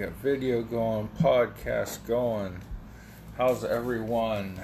[0.00, 2.58] got video going, podcast going.
[3.36, 4.58] How's everyone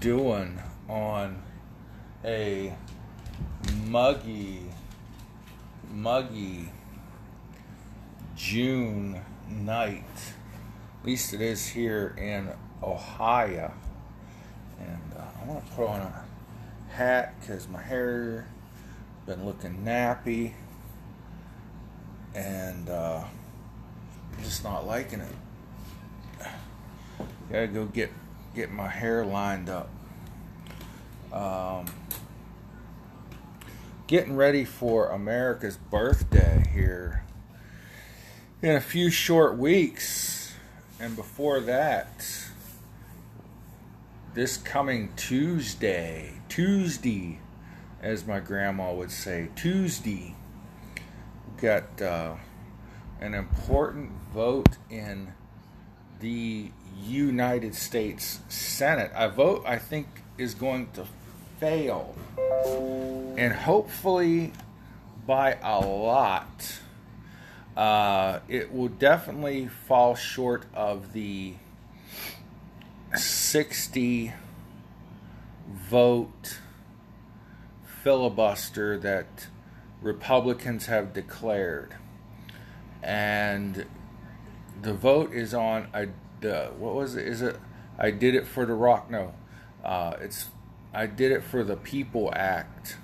[0.00, 1.40] doing on
[2.24, 2.74] a
[3.84, 4.62] muggy,
[5.92, 6.68] muggy
[8.34, 10.02] June night?
[11.00, 12.50] At least it is here in
[12.82, 13.72] Ohio.
[14.80, 16.24] And uh, I want to put on a
[16.88, 18.48] hat because my hair
[19.26, 20.54] been looking nappy
[22.34, 23.22] and uh,
[24.42, 26.46] Just not liking it.
[27.50, 28.10] Gotta go get
[28.54, 29.88] get my hair lined up.
[31.32, 31.86] Um,
[34.06, 37.24] getting ready for America's birthday here
[38.62, 40.54] in a few short weeks,
[40.98, 42.26] and before that,
[44.34, 47.40] this coming Tuesday, Tuesday,
[48.02, 50.34] as my grandma would say, Tuesday
[51.60, 52.34] got uh,
[53.20, 55.32] an important vote in
[56.20, 56.70] the
[57.02, 59.10] United States Senate.
[59.14, 61.04] A vote I think is going to
[61.58, 62.14] fail,
[63.36, 64.52] and hopefully
[65.26, 66.80] by a lot.
[67.76, 71.54] Uh, it will definitely fall short of the
[73.14, 74.32] 60
[75.68, 76.58] vote
[78.02, 79.46] filibuster that
[80.02, 81.94] Republicans have declared,
[83.02, 83.86] and
[84.82, 85.88] the vote is on
[86.40, 87.26] the, what was it?
[87.26, 87.56] Is it
[87.98, 89.10] I did it for the Rock?
[89.10, 89.34] No,
[89.84, 90.46] uh, it's
[90.94, 92.96] I did it for the People Act.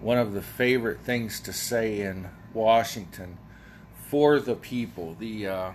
[0.00, 3.38] One of the favorite things to say in Washington,
[4.08, 5.16] for the people.
[5.18, 5.72] The uh,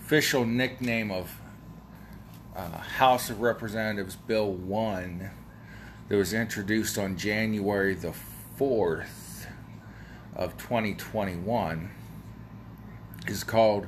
[0.00, 1.40] official nickname of
[2.54, 5.30] uh, House of Representatives Bill One
[6.08, 8.12] that was introduced on January the
[8.56, 9.46] fourth
[10.34, 11.90] of 2021
[13.30, 13.86] is called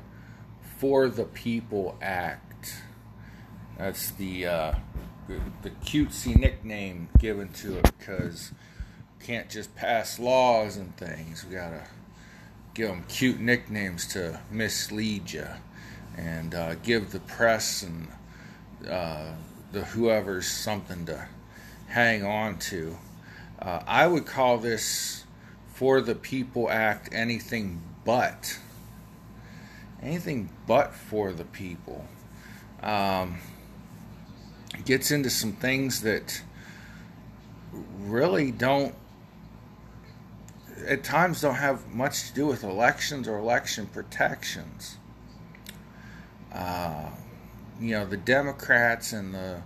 [0.79, 2.77] For the People Act.
[3.79, 4.75] That's the uh,
[5.63, 8.53] the cutesy nickname given to it because
[9.21, 11.45] can't just pass laws and things.
[11.45, 11.85] We gotta
[12.75, 15.47] give them cute nicknames to mislead you
[16.17, 18.09] and uh, give the press and
[18.89, 19.33] uh,
[19.73, 21.27] the whoever's something to
[21.89, 22.97] hang on to.
[23.61, 25.25] Uh, I would call this
[25.73, 28.59] for the People Act anything but.
[30.05, 32.07] Anything but for the people.
[32.83, 33.39] Um,
[34.85, 36.43] gets into some things that
[38.01, 38.95] really don't,
[40.87, 44.99] at times, don't have much to do with elections or election protections.
[46.53, 47.09] Uh,
[47.81, 49.63] you know, the Democrats and the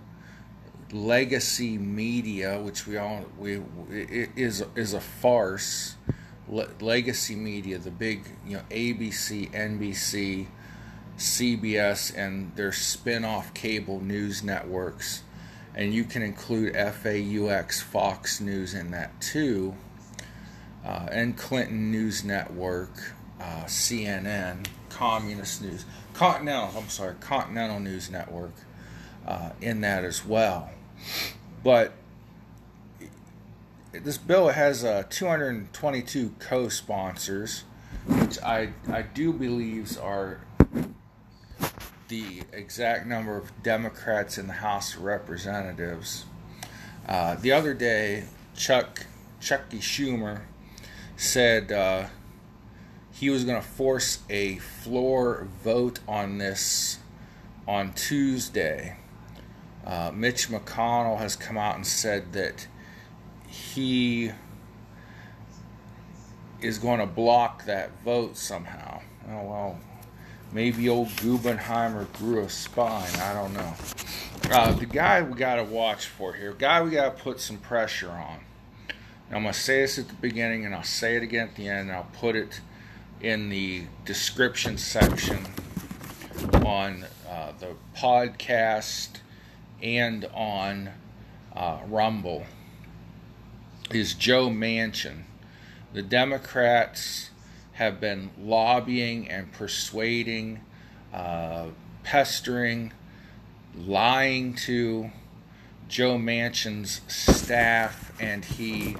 [0.91, 5.95] legacy media, which we all we is is a farce.
[6.49, 10.47] Le- legacy media, the big you know ABC, NBC,
[11.17, 15.23] CBS, and their spin-off cable news networks,
[15.75, 19.75] and you can include FAUX, Fox News in that too,
[20.83, 26.71] uh, and Clinton News Network, uh, CNN, Communist News, Continental.
[26.75, 28.53] I'm sorry, Continental News Network.
[29.29, 30.71] Uh, in that as well.
[31.63, 31.93] But
[33.91, 37.63] this bill has uh, 222 co-sponsors,
[38.05, 40.41] which I I do believe are
[42.07, 46.25] the exact number of Democrats in the House of Representatives.
[47.07, 49.05] Uh, the other day, Chuck
[49.39, 50.41] Chucky Schumer
[51.17, 52.05] said uh,
[53.11, 56.99] he was going to force a floor vote on this
[57.67, 58.97] on Tuesday.
[59.85, 62.67] Uh, Mitch McConnell has come out and said that
[63.49, 64.31] he
[66.61, 69.01] is going to block that vote somehow.
[69.29, 69.79] Oh, well,
[70.51, 73.13] maybe old Gubenheimer grew a spine.
[73.19, 73.73] I don't know.
[74.51, 77.57] Uh, the guy we got to watch for here, guy we got to put some
[77.57, 78.39] pressure on.
[79.31, 81.67] I'm going to say this at the beginning and I'll say it again at the
[81.67, 82.61] end I'll put it
[83.21, 85.45] in the description section
[86.65, 89.17] on uh, the podcast
[89.83, 90.89] and on
[91.55, 92.43] uh, Rumble
[93.91, 95.23] is Joe Manchin.
[95.93, 97.31] The Democrats
[97.73, 100.59] have been lobbying and persuading,
[101.13, 101.67] uh,
[102.03, 102.93] pestering,
[103.75, 105.09] lying to
[105.87, 108.95] Joe Manchin's staff, and he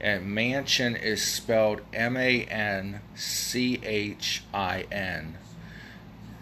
[0.00, 5.38] And Manchin is spelled M A N C H I N.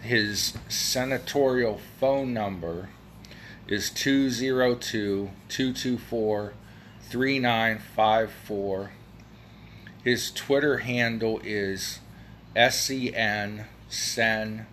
[0.01, 2.89] His senatorial phone number
[3.67, 6.53] is 202 224
[7.09, 8.91] 3954.
[10.03, 11.99] His Twitter handle is
[12.55, 14.65] SEN, SEN,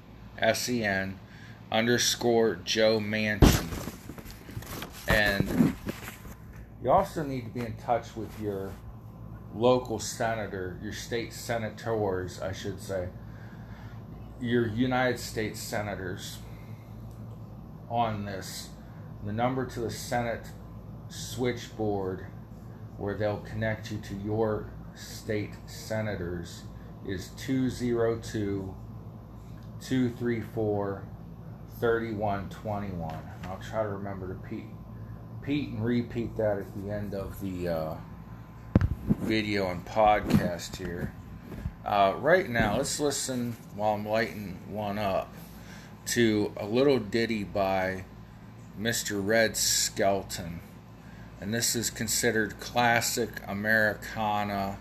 [0.55, 1.19] SEN,
[1.71, 3.69] underscore Joe Manchin.
[5.07, 5.75] And
[6.83, 8.73] you also need to be in touch with your
[9.55, 13.09] local senator, your state senators, I should say,
[14.41, 16.39] your United States senators
[17.91, 18.71] on this.
[19.25, 20.47] The number to the Senate
[21.09, 22.27] switchboard
[22.97, 26.63] where they'll connect you to your state senators
[27.07, 28.75] is 202
[29.81, 31.05] 234
[31.81, 33.15] 3121.
[33.45, 34.67] I'll try to remember to repeat,
[35.51, 37.95] repeat and repeat that at the end of the uh,
[39.19, 41.13] video and podcast here.
[41.85, 45.35] Uh, right now, let's listen while I'm lighting one up
[46.07, 48.05] to a little ditty by
[48.81, 49.21] Mr.
[49.27, 50.61] Red Skelton.
[51.41, 54.79] And this is considered classic Americana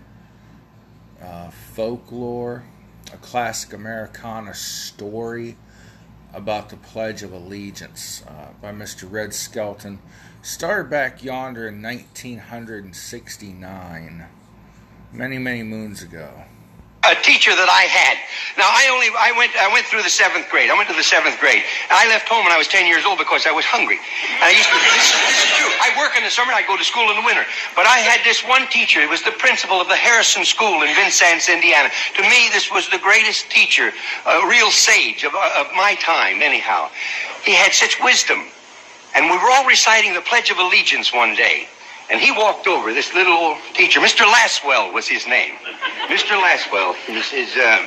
[1.20, 2.62] uh, folklore,
[3.12, 5.56] a classic Americana story
[6.32, 9.10] about the Pledge of Allegiance uh, by Mr.
[9.10, 9.98] Red Skelton.
[10.42, 14.26] Started back yonder in 1969,
[15.12, 16.30] many, many moons ago
[17.10, 18.20] a teacher that I had.
[18.60, 20.68] Now I only I went I went through the seventh grade.
[20.68, 21.64] I went to the seventh grade.
[21.88, 23.96] And I left home when I was ten years old because I was hungry.
[23.96, 25.72] And I used to this, this is true.
[25.80, 27.42] I work in the summer I go to school in the winter.
[27.72, 29.00] But I had this one teacher.
[29.00, 31.88] He was the principal of the Harrison School in Vincennes, Indiana.
[32.20, 33.96] To me, this was the greatest teacher,
[34.28, 36.44] a real sage of, of my time.
[36.44, 36.92] Anyhow,
[37.48, 38.44] he had such wisdom.
[39.14, 41.68] And we were all reciting the Pledge of Allegiance one day.
[42.10, 44.24] And he walked over, this little old teacher, Mr.
[44.26, 45.54] Laswell was his name.
[46.08, 46.40] Mr.
[46.40, 47.86] Laswell, he says, uh,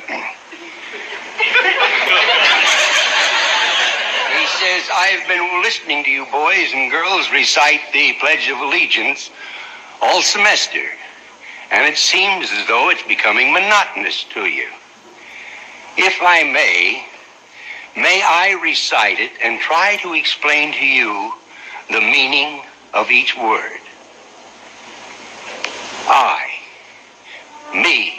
[4.32, 9.30] he says, I've been listening to you boys and girls recite the Pledge of Allegiance
[10.00, 10.86] all semester,
[11.70, 14.68] and it seems as though it's becoming monotonous to you.
[15.96, 17.04] If I may,
[17.96, 21.32] may I recite it and try to explain to you
[21.88, 22.62] the meaning
[22.92, 23.80] of each word.
[26.06, 26.50] I,
[27.74, 28.12] me,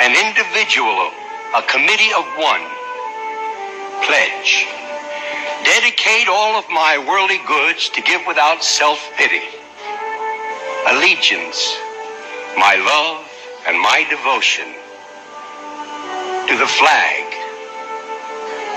[0.00, 1.10] an individual,
[1.56, 2.62] a committee of one,
[4.06, 4.66] pledge,
[5.64, 9.42] dedicate all of my worldly goods to give without self-pity,
[10.88, 11.76] allegiance,
[12.56, 13.26] my love
[13.66, 14.66] and my devotion
[16.48, 17.27] to the flag,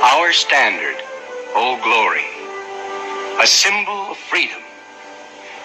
[0.03, 0.97] our standard,
[1.55, 2.25] Old Glory,
[3.41, 4.61] a symbol of freedom.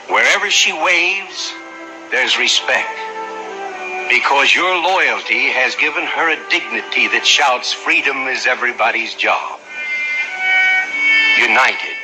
[0.09, 1.52] Wherever she waves,
[2.11, 2.99] there's respect.
[4.11, 9.59] Because your loyalty has given her a dignity that shouts freedom is everybody's job.
[11.38, 11.97] United.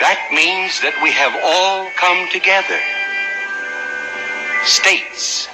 [0.00, 2.78] That means that we have all come together.
[4.64, 5.48] States.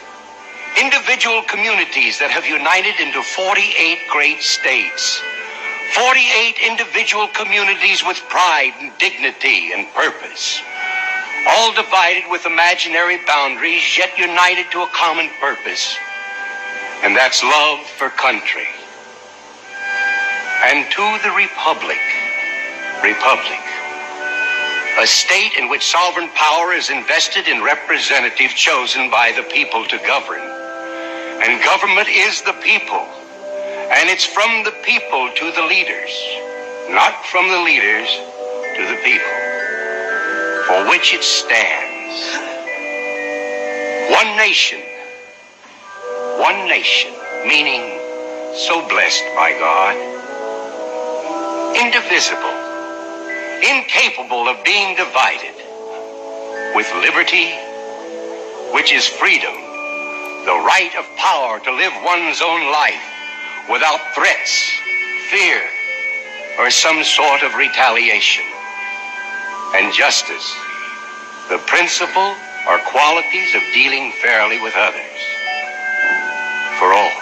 [0.81, 5.23] Individual communities that have united into 48 great states.
[5.93, 10.61] 48 individual communities with pride and dignity and purpose
[11.47, 15.97] all divided with imaginary boundaries, yet united to a common purpose.
[17.03, 18.67] And that's love for country.
[20.65, 22.01] And to the Republic,
[23.03, 23.61] Republic,
[24.99, 29.99] a state in which sovereign power is invested in representatives chosen by the people to
[29.99, 30.41] govern.
[30.41, 33.07] And government is the people.
[33.91, 36.11] And it's from the people to the leaders,
[36.91, 38.09] not from the leaders
[38.77, 39.45] to the people
[40.67, 42.17] for which it stands.
[44.11, 44.81] One nation,
[46.41, 47.13] one nation,
[47.47, 48.01] meaning
[48.57, 49.95] so blessed by God,
[51.77, 52.57] indivisible,
[53.61, 55.55] incapable of being divided,
[56.75, 57.53] with liberty,
[58.73, 59.55] which is freedom,
[60.47, 63.14] the right of power to live one's own life
[63.71, 64.81] without threats,
[65.31, 65.63] fear,
[66.59, 68.45] or some sort of retaliation.
[69.75, 70.55] And justice,
[71.49, 72.37] the principle
[72.69, 75.21] or qualities of dealing fairly with others.
[76.79, 77.21] For all.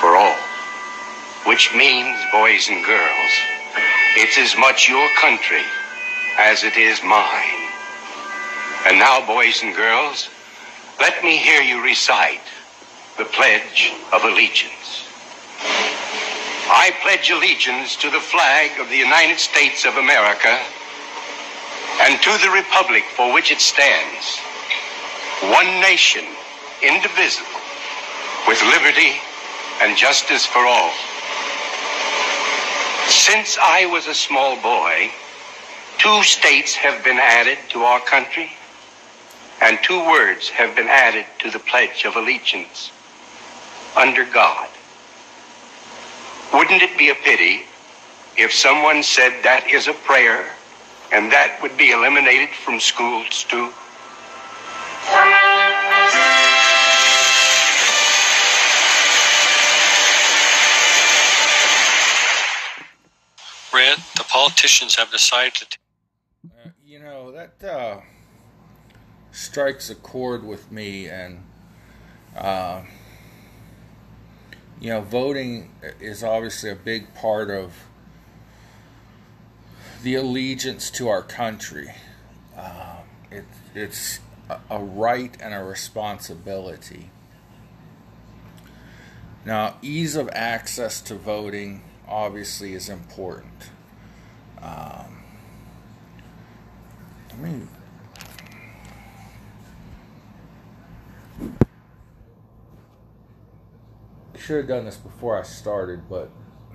[0.00, 0.38] For all.
[1.46, 3.30] Which means, boys and girls,
[4.16, 5.64] it's as much your country
[6.38, 7.68] as it is mine.
[8.86, 10.28] And now, boys and girls,
[11.00, 12.40] let me hear you recite
[13.18, 15.06] the Pledge of Allegiance.
[16.72, 20.56] I pledge allegiance to the flag of the United States of America
[22.02, 24.38] and to the republic for which it stands,
[25.50, 26.24] one nation,
[26.80, 27.60] indivisible,
[28.46, 29.18] with liberty
[29.82, 30.92] and justice for all.
[33.08, 35.10] Since I was a small boy,
[35.98, 38.50] two states have been added to our country,
[39.60, 42.92] and two words have been added to the Pledge of Allegiance
[43.96, 44.68] under God.
[46.52, 47.62] Wouldn't it be a pity
[48.36, 50.50] if someone said that is a prayer
[51.12, 53.72] and that would be eliminated from schools too?
[63.72, 65.78] Red, the politicians have decided to.
[66.44, 68.00] Uh, you know, that uh,
[69.30, 71.44] strikes a chord with me, and,
[72.36, 72.82] uh,
[74.80, 75.70] you know, voting
[76.00, 77.86] is obviously a big part of
[80.02, 81.92] the allegiance to our country.
[82.56, 83.44] Uh, it,
[83.74, 84.20] it's
[84.70, 87.10] a, right and a responsibility.
[89.44, 93.70] Now, ease of access to voting obviously is important.
[94.60, 95.22] Um,
[97.30, 97.36] I
[104.40, 106.30] should have done this before I started, but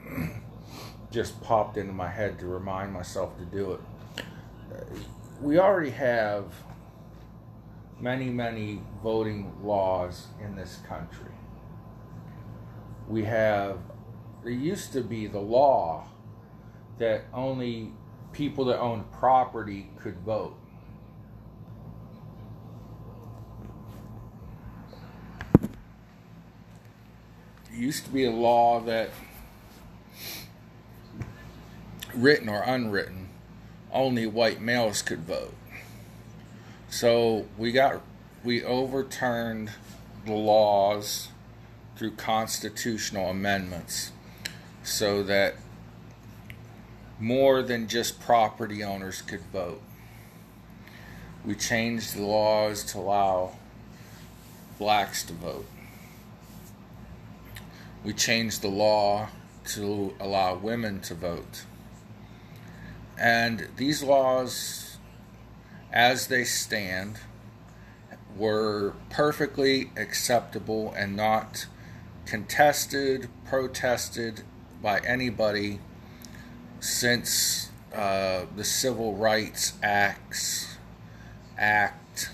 [1.12, 3.80] just popped into my head to remind myself to do it.
[5.42, 6.46] We already have
[8.00, 11.32] many, many voting laws in this country.
[13.08, 13.80] We have,
[14.44, 16.08] there used to be the law
[16.98, 17.92] that only
[18.32, 20.58] people that owned property could vote.
[27.76, 29.10] Used to be a law that,
[32.14, 33.30] written or unwritten,
[33.92, 35.54] only white males could vote.
[36.90, 38.02] So we got,
[38.44, 39.72] we overturned
[40.26, 41.30] the laws
[41.96, 44.12] through constitutional amendments
[44.84, 45.56] so that
[47.20, 49.82] more than just property owners could vote.
[51.46, 53.52] We changed the laws to allow
[54.78, 55.68] blacks to vote.
[58.06, 59.30] We changed the law
[59.70, 61.64] to allow women to vote.
[63.20, 64.98] And these laws,
[65.92, 67.18] as they stand,
[68.38, 71.66] were perfectly acceptable and not
[72.28, 74.44] contested, protested
[74.84, 75.80] by anybody
[76.80, 80.78] since uh, the Civil Rights Acts
[81.58, 82.30] Act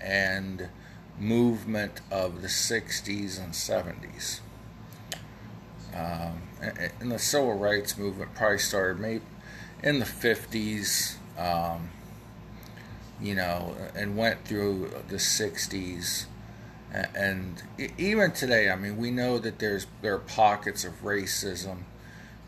[0.00, 0.70] and
[1.18, 4.40] movement of the 60s and 70s.
[5.94, 6.42] Um,
[7.00, 9.24] and the civil rights movement probably started maybe
[9.82, 11.90] in the 50s, um,
[13.20, 16.26] you know, and went through the 60s.
[16.92, 17.62] And
[17.98, 21.84] even today, I mean, we know that there's there are pockets of racism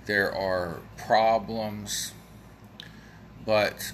[0.06, 2.12] there are problems,
[3.46, 3.92] but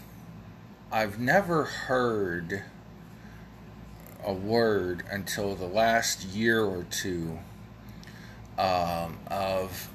[0.90, 2.62] I've never heard
[4.24, 7.40] a word until the last year or two
[8.58, 9.88] um, of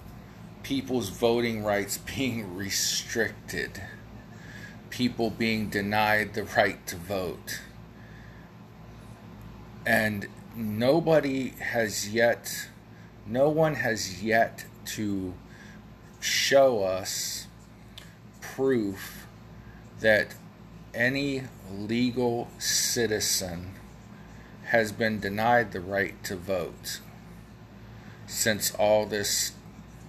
[0.63, 3.81] people's voting rights being restricted,
[4.89, 7.61] people being denied the right to vote.
[9.85, 12.69] And nobody has yet,
[13.27, 15.33] no one has yet to
[16.21, 17.47] show us
[18.39, 19.27] proof
[19.99, 20.35] that
[20.93, 23.73] any legal citizen
[24.65, 26.99] has been denied the right to vote
[28.33, 29.51] since all this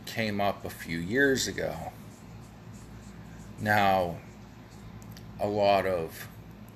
[0.06, 1.92] came up a few years ago.
[3.60, 4.16] Now,
[5.38, 6.26] a lot of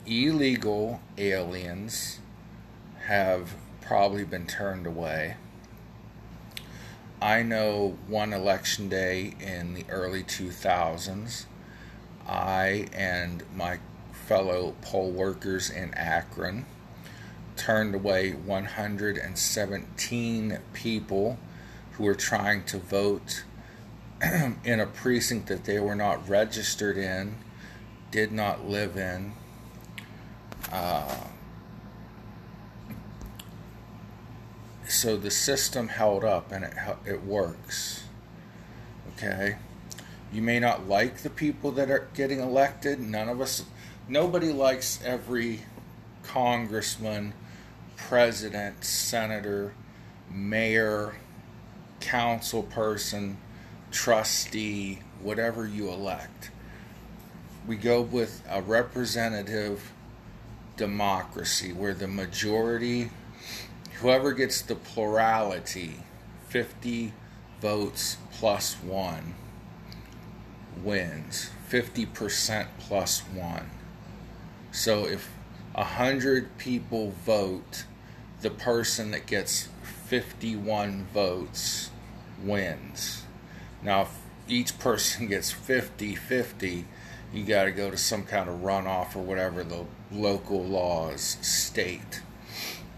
[0.07, 2.21] illegal aliens
[3.07, 5.37] have probably been turned away.
[7.21, 11.47] I know one election day in the early 2000s,
[12.27, 13.79] I and my
[14.13, 16.67] fellow poll workers in Akron
[17.59, 21.39] turned away 117 people
[21.93, 23.45] who were trying to vote
[24.65, 27.35] in a precinct that they were not registered in,
[28.11, 29.35] did not live in.
[30.73, 31.25] Uh,
[34.89, 36.73] so the system held up and it
[37.05, 38.05] it works.
[39.17, 39.57] Okay,
[40.33, 43.01] you may not like the people that are getting elected.
[43.01, 43.65] None of us,
[44.09, 45.61] nobody likes every
[46.23, 47.35] congressman,
[47.99, 49.75] president, senator,
[50.31, 51.17] mayor,
[52.01, 53.37] council person,
[53.91, 56.51] trustee, whatever you elect.
[57.67, 59.93] We go with a representative
[60.77, 63.11] democracy where the majority
[64.01, 65.97] whoever gets the plurality,
[66.49, 67.13] 50
[67.61, 69.35] votes plus one,
[70.83, 71.51] wins.
[71.69, 73.69] 50% plus one.
[74.71, 75.31] So if
[75.75, 77.85] 100 people vote,
[78.41, 79.69] the person that gets
[80.07, 81.91] 51 votes
[82.43, 83.25] wins.
[83.83, 86.87] Now, if each person gets 50 50,
[87.33, 92.23] you got to go to some kind of runoff or whatever the local laws state.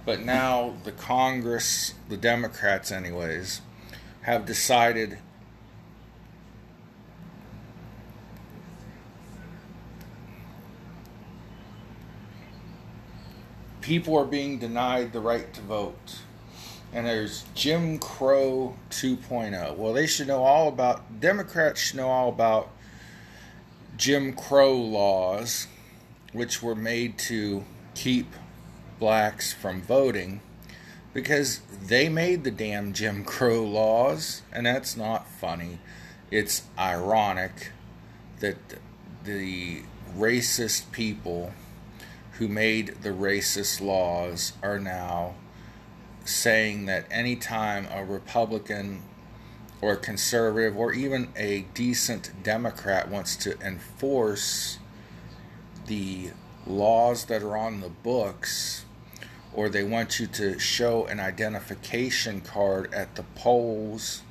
[0.04, 3.60] But now the Congress, the Democrats, anyways,
[4.22, 5.18] have decided
[13.90, 16.20] people are being denied the right to vote.
[16.92, 19.76] And there's Jim Crow 2.0.
[19.76, 22.70] Well, they should know all about, Democrats should know all about
[23.96, 25.66] Jim Crow laws,
[26.32, 27.64] which were made to
[27.96, 28.28] keep
[29.00, 30.40] blacks from voting
[31.12, 35.80] because they made the damn Jim Crow laws, and that's not funny.
[36.30, 37.72] It's ironic
[38.38, 38.56] that
[39.24, 39.82] the
[40.16, 41.52] racist people
[42.40, 45.34] who made the racist laws are now
[46.24, 49.02] saying that anytime a Republican
[49.82, 54.78] or a conservative or even a decent Democrat wants to enforce
[55.86, 56.30] the
[56.66, 58.86] laws that are on the books
[59.52, 64.22] or they want you to show an identification card at the polls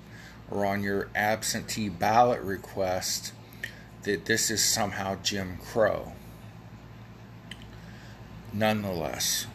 [0.49, 3.34] or on your absentee ballot request
[4.01, 6.13] that this is somehow Jim Crow.
[8.51, 9.45] Nonetheless,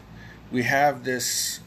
[0.52, 1.60] we have this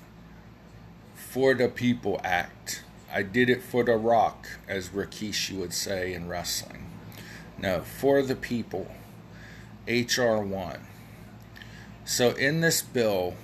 [1.13, 2.83] For the People Act.
[3.11, 6.89] I did it for the rock, as Rikishi would say in wrestling.
[7.57, 8.91] No, for the people.
[9.87, 10.41] H.R.
[10.41, 10.79] 1.
[12.05, 13.35] So, in this bill,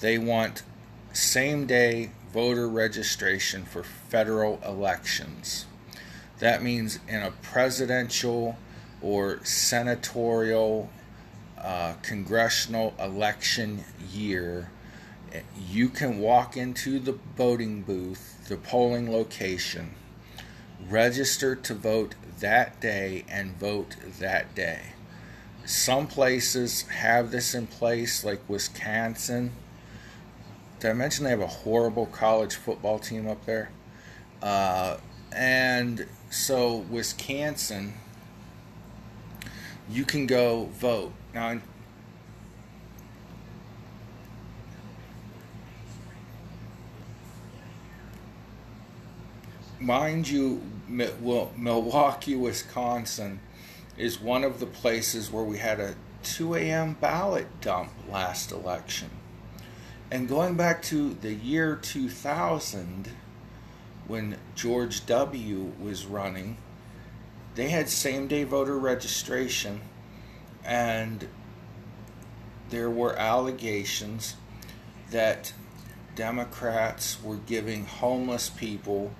[0.00, 0.62] they want
[1.12, 5.66] same day voter registration for federal elections.
[6.38, 8.58] That means in a presidential
[9.00, 10.90] or senatorial
[11.62, 14.70] uh, congressional election year,
[15.56, 19.94] you can walk into the voting booth, the polling location,
[20.88, 24.80] register to vote that day, and vote that day.
[25.64, 29.52] Some places have this in place, like Wisconsin
[30.80, 33.70] did I mention they have a horrible college football team up there?
[34.40, 34.98] Uh,
[35.32, 37.94] and so, Wisconsin,
[39.90, 41.12] you can go vote.
[41.34, 41.60] Now,
[49.80, 53.40] mind you, Milwaukee, Wisconsin
[53.96, 56.96] is one of the places where we had a 2 a.m.
[57.00, 59.10] ballot dump last election.
[60.10, 63.10] And going back to the year 2000,
[64.06, 65.72] when George W.
[65.78, 66.56] was running,
[67.54, 69.80] they had same day voter registration,
[70.64, 71.28] and
[72.70, 74.36] there were allegations
[75.10, 75.52] that
[76.14, 79.12] Democrats were giving homeless people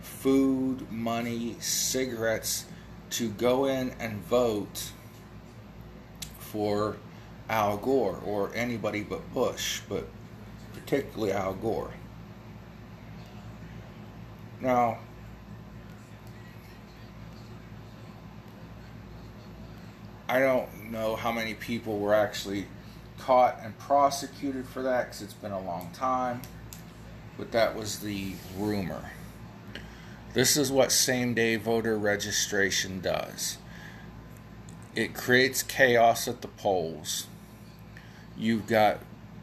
[0.00, 2.66] food, money, cigarettes
[3.10, 4.92] to go in and vote
[6.38, 6.96] for
[7.48, 9.80] Al Gore or anybody but Bush.
[9.88, 10.08] But
[10.72, 11.92] particularly Al Gore.
[14.60, 14.98] Now,
[20.32, 22.64] I don't know how many people were actually
[23.18, 26.40] caught and prosecuted for that because it's been a long time,
[27.36, 29.10] but that was the rumor.
[30.32, 33.58] This is what same day voter registration does
[34.94, 37.26] it creates chaos at the polls.
[38.34, 39.00] You've got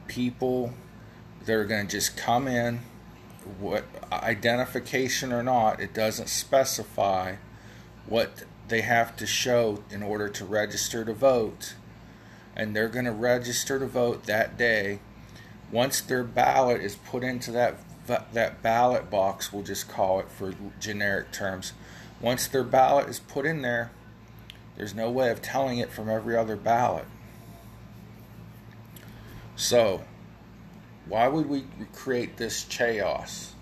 [0.08, 0.74] people
[1.46, 2.80] they're going to just come in,
[3.60, 7.36] what identification or not, it doesn't specify
[8.08, 11.76] what they have to show in order to register to vote.
[12.56, 15.00] and they're going to register to vote that day.
[15.72, 17.78] Once their ballot is put into that
[18.34, 21.74] that ballot box, we'll just call it for generic terms.
[22.20, 23.92] Once their ballot is put in there,
[24.76, 27.06] there's no way of telling it from every other ballot.
[29.56, 30.04] So,
[31.06, 33.54] why would we create this chaos?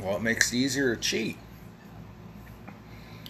[0.00, 1.36] Well, it makes it easier to cheat.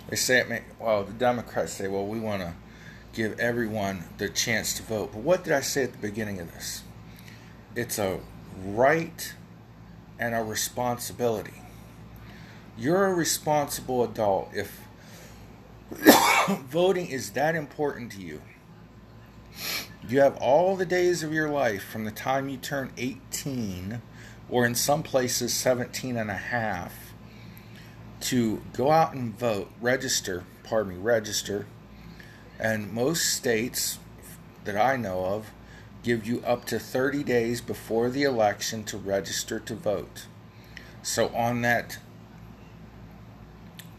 [0.08, 2.54] They say it make well the Democrats say, well, we want to
[3.12, 5.12] give everyone the chance to vote.
[5.12, 6.82] But what did I say at the beginning of this?
[7.74, 8.20] It's a
[8.64, 9.34] right
[10.18, 11.62] and a responsibility.
[12.76, 14.80] You're a responsible adult if
[16.48, 18.42] voting is that important to you.
[20.06, 24.00] You have all the days of your life from the time you turn 18
[24.50, 27.12] or in some places 17 and a half
[28.20, 31.66] to go out and vote, register, pardon me, register.
[32.58, 33.98] And most states
[34.64, 35.50] that I know of
[36.02, 40.26] give you up to 30 days before the election to register to vote.
[41.02, 41.98] So on that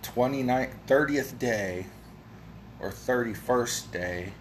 [0.03, 1.85] 29th, 30th day
[2.79, 4.33] or 31st day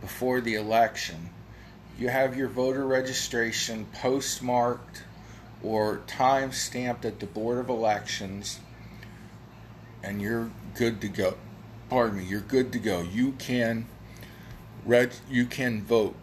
[0.00, 1.30] before the election,
[1.98, 5.02] you have your voter registration postmarked
[5.62, 8.60] or time stamped at the Board of Elections
[10.02, 11.36] and you're good to go.
[11.88, 13.02] Pardon me, you're good to go.
[13.02, 13.86] You can
[14.84, 16.14] reg- you can vote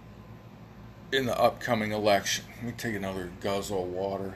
[1.11, 2.45] in the upcoming election.
[2.57, 4.35] Let me take another guzzle of water.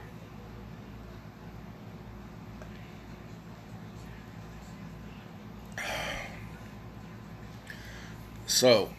[8.46, 8.90] So,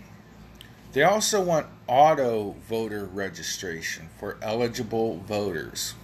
[0.92, 5.94] they also want auto voter registration for eligible voters.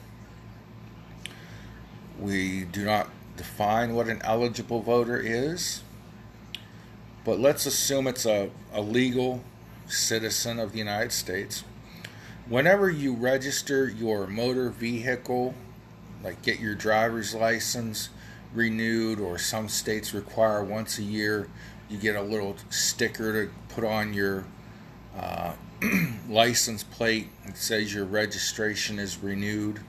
[2.19, 5.83] We do not define what an eligible voter is,
[7.25, 9.45] but let's assume it's a, a legal
[9.87, 11.65] citizen of the United States.
[12.49, 15.55] Whenever you register your motor vehicle,
[16.23, 18.09] like get your driver's license
[18.55, 21.49] renewed, or some states require once a year,
[21.91, 24.45] you get a little sticker to put on your
[25.17, 25.53] uh,
[26.29, 29.81] license plate that says your registration is renewed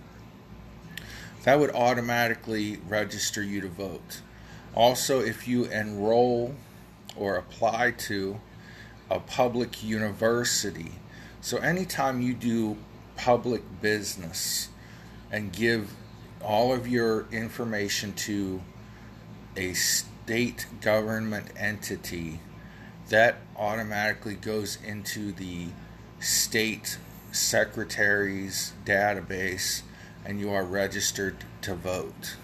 [1.46, 4.22] that would automatically register you to vote.
[4.74, 6.56] Also, if you enroll
[7.16, 8.42] or apply to
[9.12, 10.92] a public university,
[11.42, 12.76] so anytime you do
[13.16, 14.70] public business
[15.32, 15.94] and give
[16.44, 18.60] all of your information to
[19.56, 22.40] a state government entity,
[23.10, 25.68] that automatically goes into the
[26.20, 26.98] state
[27.32, 29.82] secretary's database
[30.26, 32.36] and you are registered to vote.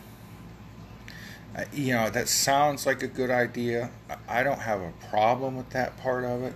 [1.56, 3.92] Uh, you know, that sounds like a good idea.
[4.28, 6.54] I don't have a problem with that part of it.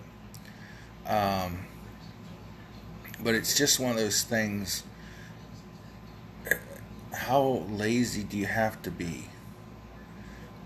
[1.08, 1.66] Um,
[3.22, 4.84] but it's just one of those things.
[7.14, 9.30] How lazy do you have to be?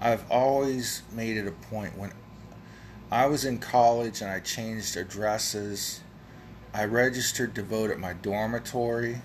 [0.01, 2.13] I've always made it a point when
[3.11, 6.01] I was in college and I changed addresses.
[6.73, 9.21] I registered to vote at my dormitory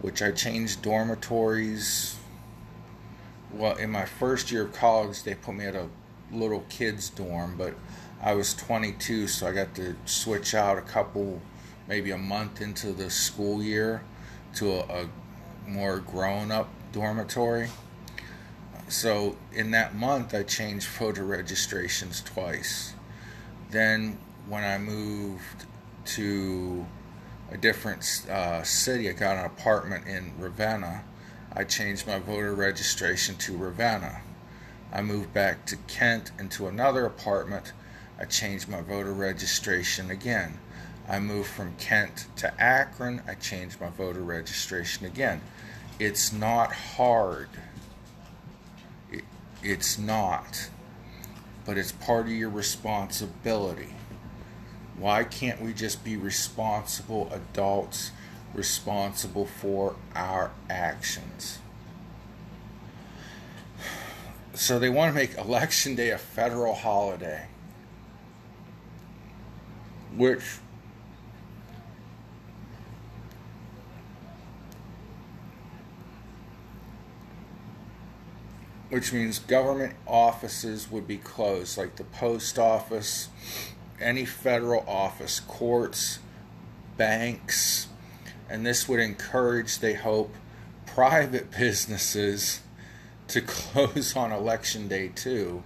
[0.00, 2.16] which I changed dormitories.
[3.52, 5.88] Well, in my first year of college, they put me at a
[6.30, 7.74] little kids' dorm, but
[8.22, 11.40] I was 22, so I got to switch out a couple,
[11.88, 14.02] maybe a month into the school year
[14.56, 15.08] to a, a
[15.66, 17.68] more grown up dormitory.
[18.88, 22.94] So in that month, I changed voter registrations twice.
[23.70, 24.18] Then
[24.48, 25.66] when I moved
[26.08, 26.86] to
[27.50, 29.08] a different uh, city.
[29.08, 31.04] I got an apartment in Ravenna.
[31.52, 34.20] I changed my voter registration to Ravenna.
[34.92, 37.72] I moved back to Kent into another apartment.
[38.18, 40.58] I changed my voter registration again.
[41.08, 43.22] I moved from Kent to Akron.
[43.26, 45.40] I changed my voter registration again.
[45.98, 47.48] It's not hard.
[49.10, 49.24] It,
[49.62, 50.68] it's not.
[51.64, 53.94] But it's part of your responsibility.
[54.98, 58.10] Why can't we just be responsible adults
[58.52, 61.58] responsible for our actions?
[64.54, 67.46] So they want to make Election Day a federal holiday,
[70.16, 70.42] which
[78.90, 83.28] which means government offices would be closed, like the post office,
[84.00, 86.18] any federal office, courts,
[86.96, 87.88] banks,
[88.48, 90.34] and this would encourage, they hope,
[90.86, 92.60] private businesses
[93.28, 95.62] to close on election day too,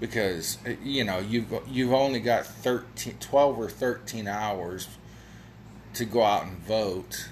[0.00, 4.88] because you know you've you've only got 13 12 or 13 hours
[5.94, 7.28] to go out and vote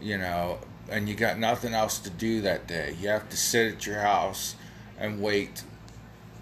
[0.00, 0.58] you know
[0.92, 2.94] and you got nothing else to do that day.
[3.00, 4.56] You have to sit at your house
[4.98, 5.64] and wait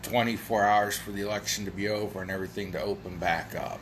[0.02, 3.80] 24 hours for the election to be over and everything to open back up.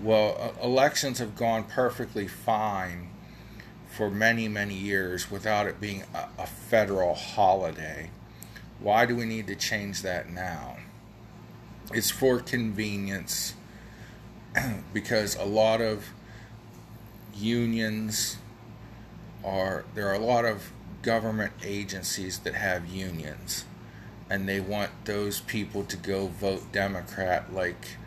[0.00, 3.08] Well elections have gone perfectly fine
[3.88, 8.10] for many many years without it being a, a federal holiday.
[8.80, 10.78] Why do we need to change that now?
[11.92, 13.54] It's for convenience
[14.92, 16.10] because a lot of
[17.34, 18.36] unions
[19.44, 20.70] are there are a lot of
[21.02, 23.64] government agencies that have unions
[24.32, 27.98] and they want those people to go vote Democrat like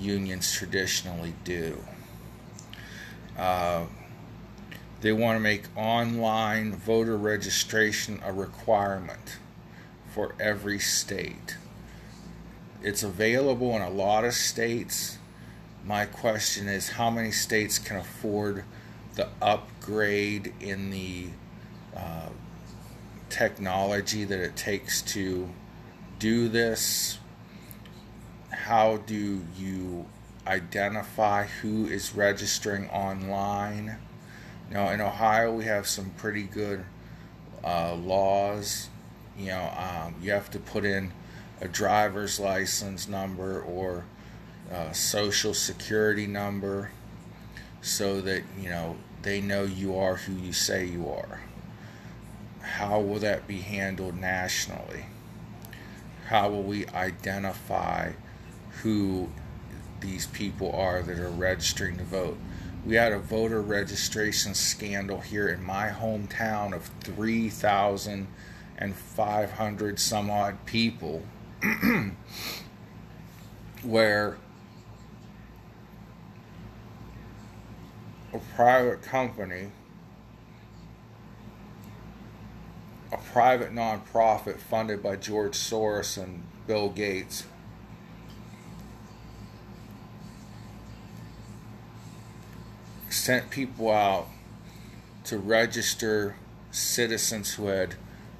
[0.00, 1.84] unions traditionally do.
[3.36, 3.84] Uh,
[5.02, 9.36] they want to make online voter registration a requirement
[10.14, 11.58] for every state.
[12.82, 15.18] It's available in a lot of states.
[15.84, 18.64] My question is how many states can afford
[19.16, 21.26] the upgrade in the
[21.94, 22.30] uh,
[23.30, 25.48] technology that it takes to
[26.18, 27.18] do this?
[28.50, 30.06] How do you
[30.46, 33.98] identify who is registering online?
[34.70, 36.84] Now, in Ohio, we have some pretty good
[37.64, 38.88] uh, laws
[39.38, 41.12] you know, um, you have to put in
[41.60, 44.04] a driver's license number or
[44.70, 46.90] a social security number
[47.80, 51.40] so that, you know, they know you are who you say you are.
[52.76, 55.06] How will that be handled nationally?
[56.26, 58.12] How will we identify
[58.82, 59.30] who
[60.00, 62.38] these people are that are registering to vote?
[62.86, 68.28] We had a voter registration scandal here in my hometown of 3,000
[68.76, 71.22] and 500 some odd people
[73.82, 74.38] where
[78.32, 79.70] a private company,
[83.12, 87.44] a private nonprofit funded by George Soros and Bill Gates,
[93.08, 94.28] sent people out
[95.24, 96.36] to register
[96.70, 97.94] citizens who had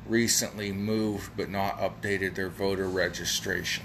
[0.07, 3.85] recently moved but not updated their voter registration.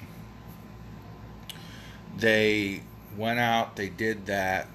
[2.15, 2.83] They
[3.17, 4.67] went out, they did that,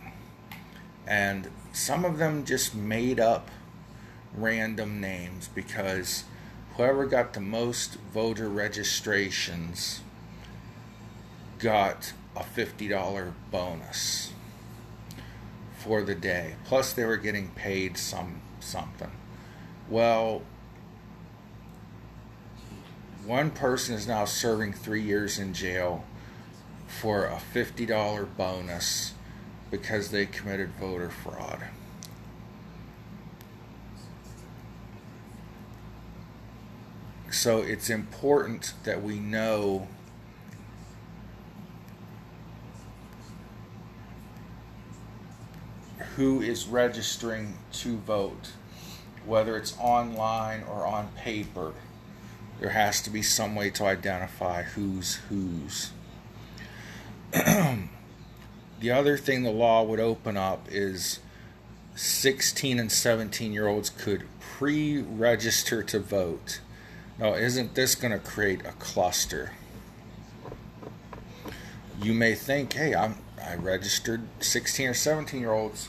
[1.06, 3.50] and some of them just made up
[4.34, 6.24] random names because
[6.76, 10.00] whoever got the most voter registrations
[11.58, 14.32] got a $50 bonus
[15.76, 16.54] for the day.
[16.64, 19.10] Plus they were getting paid some something.
[19.88, 20.42] Well,
[23.24, 26.04] one person is now serving three years in jail
[26.86, 29.14] for a $50 bonus
[29.70, 31.60] because they committed voter fraud.
[37.30, 39.88] So it's important that we know
[46.16, 48.52] who is registering to vote,
[49.24, 51.74] whether it's online or on paper
[52.60, 55.92] there has to be some way to identify who's whose.
[57.32, 61.20] the other thing the law would open up is
[61.94, 66.60] 16 and 17 year olds could pre register to vote.
[67.18, 69.50] Now, isn't this going to create a cluster?
[72.00, 75.88] You may think, hey, I'm, I registered 16 or 17 year olds,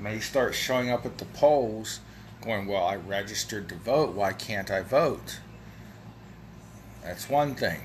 [0.00, 2.00] may start showing up at the polls
[2.40, 5.40] going, well, I registered to vote, why can't I vote?
[7.02, 7.80] That's one thing.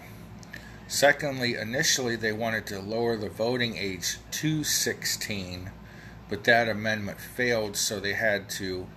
[0.88, 5.70] Secondly, initially they wanted to lower the voting age to 16,
[6.30, 8.88] but that amendment failed, so they had to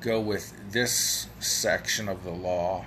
[0.00, 2.86] go with this section of the law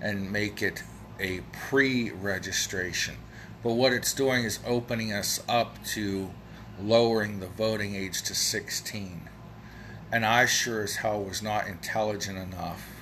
[0.00, 0.82] and make it
[1.18, 3.16] a pre registration.
[3.62, 6.30] But what it's doing is opening us up to
[6.80, 9.28] lowering the voting age to 16.
[10.12, 13.00] And I sure as hell was not intelligent enough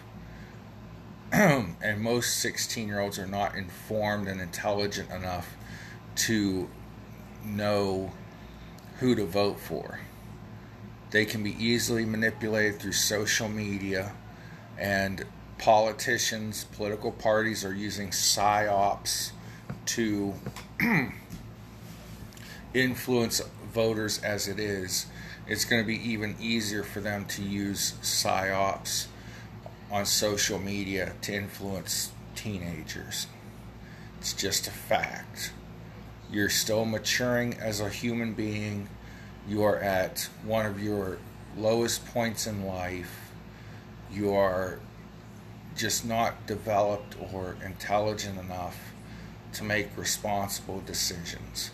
[1.32, 5.56] and most 16 year olds are not informed and intelligent enough
[6.16, 6.70] to
[7.44, 8.12] know
[9.00, 10.00] who to vote for.
[11.10, 14.12] They can be easily manipulated through social media,
[14.78, 15.24] and
[15.58, 19.32] politicians, political parties are using psyops
[19.86, 20.34] to
[22.74, 23.40] influence
[23.72, 25.06] voters as it is.
[25.46, 29.06] It's going to be even easier for them to use psyops
[29.90, 33.26] on social media to influence teenagers.
[34.18, 35.52] It's just a fact.
[36.30, 38.88] You're still maturing as a human being.
[39.48, 41.18] You are at one of your
[41.56, 43.30] lowest points in life.
[44.12, 44.80] You are
[45.78, 48.76] just not developed or intelligent enough
[49.54, 51.70] to make responsible decisions.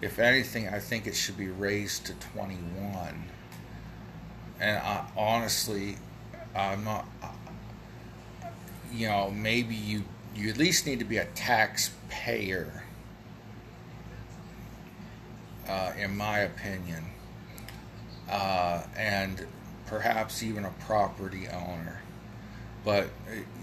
[0.00, 3.24] If anything, I think it should be raised to 21.
[4.60, 5.96] And I, honestly,
[6.56, 7.06] I'm not.
[8.92, 10.04] You know, maybe you
[10.34, 12.82] you at least need to be a taxpayer.
[15.68, 17.02] Uh, in my opinion,
[18.30, 19.46] uh, and
[19.86, 22.03] perhaps even a property owner.
[22.84, 23.08] But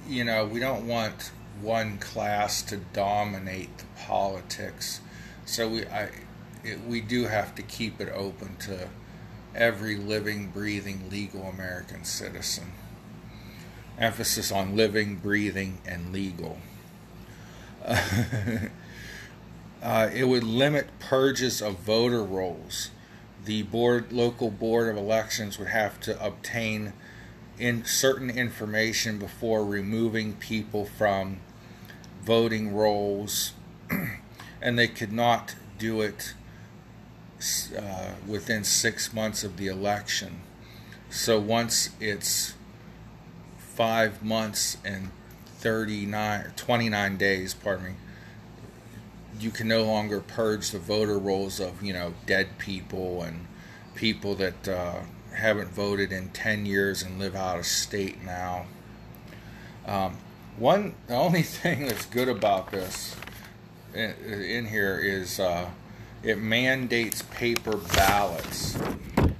[0.08, 1.32] you know, we don't want
[1.62, 5.00] one class to dominate the politics.
[5.46, 6.10] So we I
[6.64, 8.90] it, we do have to keep it open to
[9.56, 12.74] every living, breathing, legal American citizen.
[13.98, 16.58] Emphasis on living, breathing, and legal.
[17.88, 18.68] uh,
[20.14, 22.92] it would limit purges of voter rolls.
[23.44, 26.94] The board, local board of elections would have to obtain
[27.62, 31.40] in certain information before removing people from
[32.24, 33.54] voting rolls,
[34.62, 36.34] and they could not do it
[37.78, 40.42] uh, within six months of the election.
[41.12, 42.56] So once it's
[43.60, 45.12] five months and
[45.60, 47.92] 39, 29 days, pardon me,
[49.40, 53.46] you can no longer purge the voter rolls of, you know, dead people and
[53.94, 55.02] people that uh,
[55.34, 58.66] haven't voted in 10 years and live out of state now.
[59.86, 60.18] Um,
[60.58, 63.16] one, the only thing that's good about this
[63.94, 65.70] in, in here is uh,
[66.24, 68.78] it mandates paper ballots.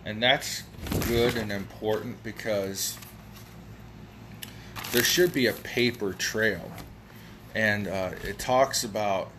[0.06, 0.64] And that's
[1.08, 2.98] good and important because
[4.92, 6.72] there should be a paper trail.
[7.54, 9.30] And uh, it talks about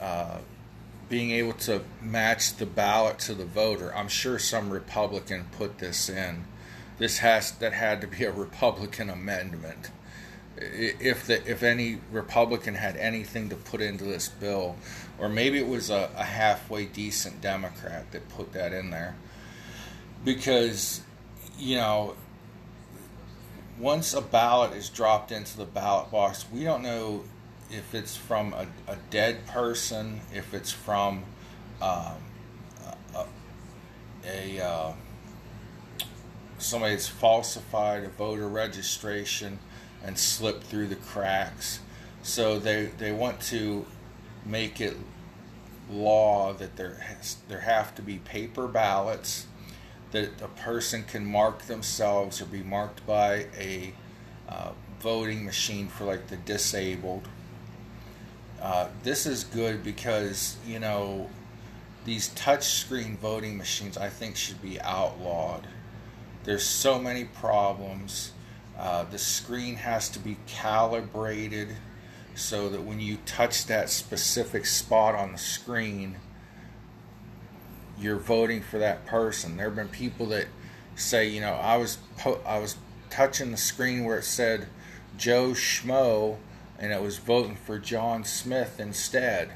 [0.00, 0.38] uh,
[1.10, 3.94] being able to match the ballot to the voter.
[3.94, 6.44] I'm sure some Republican put this in.
[6.96, 9.90] This has that had to be a Republican amendment
[10.60, 14.76] if the if any Republican had anything to put into this bill,
[15.18, 19.16] or maybe it was a, a halfway decent Democrat that put that in there,
[20.24, 21.00] because
[21.58, 22.14] you know
[23.78, 27.24] once a ballot is dropped into the ballot box, we don't know
[27.70, 31.24] if it's from a, a dead person, if it's from
[31.80, 32.16] um,
[33.14, 33.24] a,
[34.26, 34.92] a uh,
[36.58, 39.58] somebody that's falsified a voter registration
[40.04, 41.80] and slipped through the cracks.
[42.22, 43.86] So they they want to
[44.44, 44.96] make it
[45.90, 49.46] law that there has, there have to be paper ballots
[50.12, 53.92] that a person can mark themselves or be marked by a
[54.48, 57.28] uh, voting machine for like the disabled.
[58.60, 61.28] Uh, this is good because you know
[62.04, 65.66] these touchscreen voting machines I think should be outlawed.
[66.44, 68.32] There's so many problems.
[68.78, 71.68] Uh, the screen has to be calibrated
[72.34, 76.16] so that when you touch that specific spot on the screen,
[77.98, 79.56] you're voting for that person.
[79.56, 80.46] There have been people that
[80.94, 82.76] say, you know, I was po- I was
[83.10, 84.68] touching the screen where it said
[85.16, 86.38] Joe Schmo,
[86.80, 89.50] and it was voting for John Smith instead,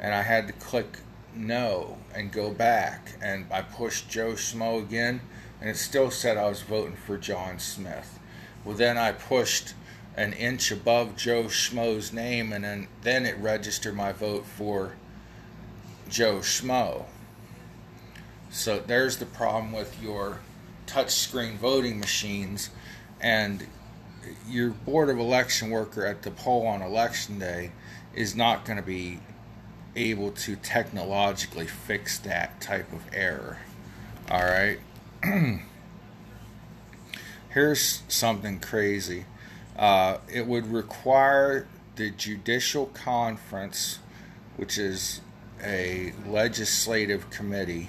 [0.00, 1.00] and I had to click
[1.34, 5.20] no and go back, and I pushed Joe Schmo again,
[5.60, 8.20] and it still said I was voting for John Smith.
[8.64, 9.74] Well, then I pushed
[10.16, 14.94] an inch above Joe Schmo's name, and then, then it registered my vote for
[16.08, 17.06] Joe Schmo.
[18.50, 20.38] So there's the problem with your
[20.86, 22.70] touchscreen voting machines,
[23.20, 23.66] and
[24.48, 27.72] your board of election worker at the poll on election day
[28.14, 29.20] is not going to be
[29.94, 33.58] able to technologically fix that type of error.
[34.30, 34.78] All right.
[37.56, 39.24] here's something crazy.
[39.78, 41.66] Uh, it would require
[41.96, 43.98] the Judicial Conference,
[44.58, 45.22] which is
[45.64, 47.88] a legislative committee,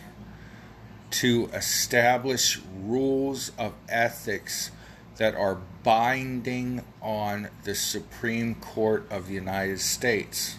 [1.12, 4.72] to establish rules of ethics
[5.18, 10.56] that are binding on the Supreme Court of the United States.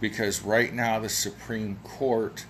[0.00, 2.46] Because right now, the Supreme Court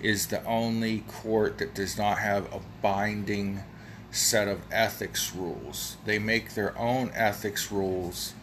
[0.00, 3.62] is the only court that does not have a binding
[4.10, 5.96] set of ethics rules.
[6.04, 8.34] They make their own ethics rules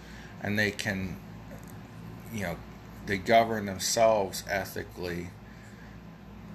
[0.43, 1.17] and they can,
[2.31, 2.57] you know,
[3.05, 5.29] they govern themselves ethically.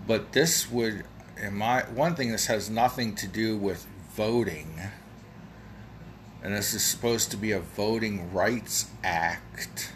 [0.07, 1.05] But this would,
[1.37, 4.81] in my, one thing, this has nothing to do with voting.
[6.43, 9.93] And this is supposed to be a Voting Rights Act.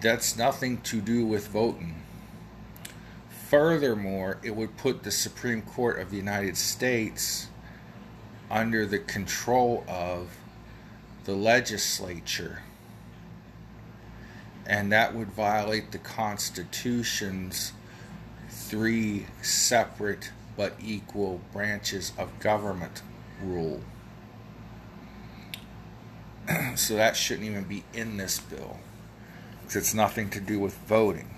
[0.00, 2.02] That's nothing to do with voting.
[3.48, 7.46] Furthermore, it would put the Supreme Court of the United States
[8.50, 10.36] under the control of
[11.24, 12.62] the legislature.
[14.66, 17.72] And that would violate the Constitution's
[18.48, 23.02] three separate but equal branches of government
[23.40, 23.80] rule.
[26.76, 28.78] so that shouldn't even be in this bill
[29.60, 31.34] because it's nothing to do with voting.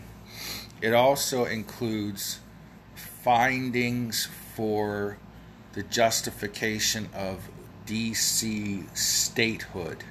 [0.80, 2.40] It also includes
[2.94, 5.18] findings for
[5.72, 7.48] the justification of
[7.86, 10.04] DC statehood.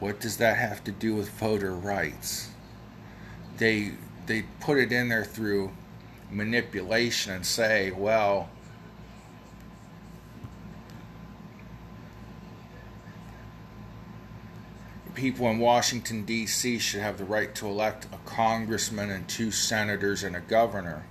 [0.00, 2.50] What does that have to do with voter rights?
[3.56, 3.92] They
[4.26, 5.72] they put it in there through
[6.30, 8.50] manipulation and say, well,
[15.16, 16.78] people in Washington, D.C.
[16.78, 21.06] should have the right to elect a congressman and two senators and a governor.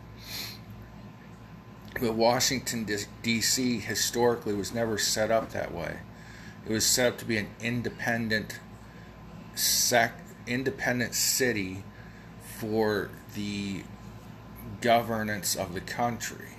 [1.99, 2.87] But Washington,
[3.23, 3.79] D.C.
[3.79, 5.99] historically was never set up that way.
[6.65, 8.59] It was set up to be an independent
[9.55, 11.83] sec- independent city
[12.59, 13.83] for the
[14.81, 16.49] governance of the country.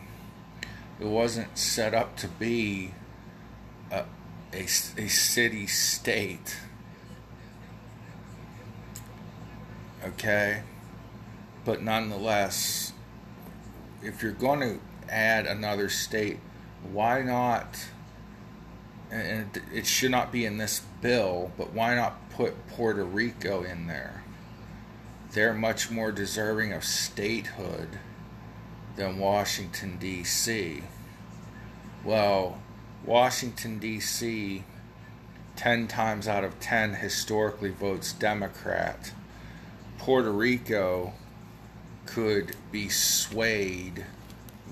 [0.99, 2.95] It wasn't set up to be
[3.91, 4.05] a,
[4.53, 6.57] a, a city state
[10.07, 10.63] okay?
[11.65, 12.93] But nonetheless,
[14.03, 16.39] if you're going to add another state,
[16.93, 17.89] why not?
[19.11, 23.87] And it should not be in this bill, but why not put Puerto Rico in
[23.87, 24.25] there?
[25.33, 27.99] They're much more deserving of statehood
[28.97, 30.83] than Washington, D.C.
[32.05, 32.61] Well,
[33.05, 34.65] Washington, D.C.,
[35.57, 39.13] 10 times out of 10 historically votes Democrat
[40.07, 41.15] Puerto Rico
[42.07, 44.07] could be swayed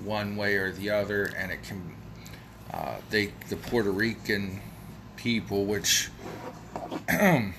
[0.01, 1.93] one way or the other, and it can.
[2.73, 4.61] Uh, they the Puerto Rican
[5.17, 6.09] people, which,
[7.09, 7.53] in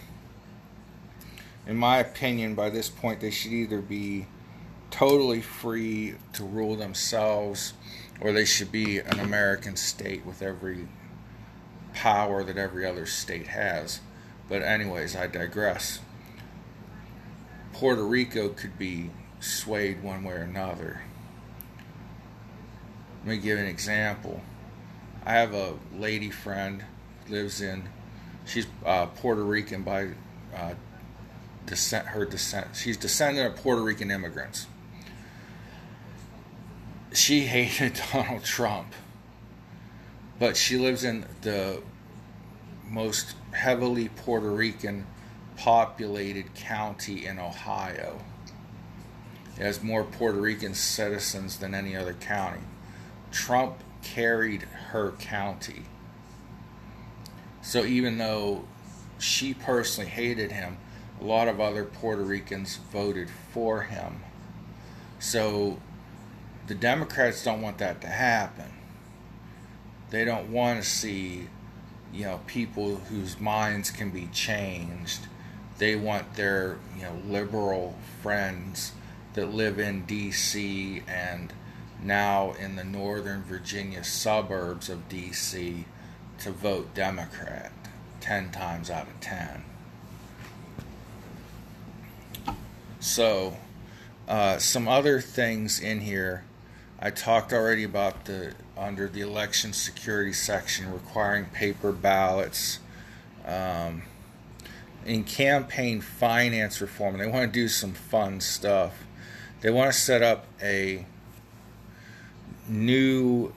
[1.69, 4.25] my opinion, by this point they should either be
[4.91, 7.75] totally free to rule themselves,
[8.23, 10.89] or they should be an American state with every
[11.93, 14.01] power that every other state has.
[14.49, 16.01] But anyways, I digress.
[17.79, 21.03] Puerto Rico could be swayed one way or another.
[23.21, 24.41] Let me give an example.
[25.27, 26.83] I have a lady friend
[27.29, 27.87] lives in.
[28.47, 30.09] She's uh, Puerto Rican by
[30.57, 30.73] uh,
[31.67, 32.07] descent.
[32.07, 32.69] Her descent.
[32.75, 34.67] She's descendant of Puerto Rican immigrants.
[37.13, 38.95] She hated Donald Trump,
[40.39, 41.83] but she lives in the
[42.89, 45.05] most heavily Puerto Rican
[45.57, 48.21] populated county in Ohio.
[49.59, 52.61] It has more Puerto Rican citizens than any other county.
[53.33, 55.85] Trump carried her county.
[57.63, 58.65] So even though
[59.19, 60.77] she personally hated him,
[61.21, 64.21] a lot of other Puerto Ricans voted for him.
[65.19, 65.79] So
[66.67, 68.73] the Democrats don't want that to happen.
[70.11, 71.49] They don't want to see,
[72.13, 75.27] you know, people whose minds can be changed
[75.79, 78.93] they want their you know liberal friends
[79.35, 81.03] that live in D.C.
[81.07, 81.53] and
[82.03, 85.85] now in the northern Virginia suburbs of D.C.
[86.39, 87.73] to vote Democrat
[88.21, 89.63] 10 times out of 10.
[92.99, 93.57] So,
[94.27, 96.45] uh, some other things in here.
[96.99, 102.81] I talked already about the under the election security section requiring paper ballots.
[103.45, 104.03] Um,
[105.07, 109.05] in campaign finance reform, they want to do some fun stuff.
[109.61, 111.07] They want to set up a
[112.69, 113.53] new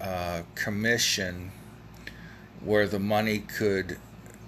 [0.00, 1.50] uh, commission
[2.60, 3.98] where the money could,